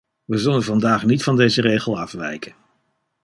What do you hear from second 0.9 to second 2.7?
niet van deze regel afwijken.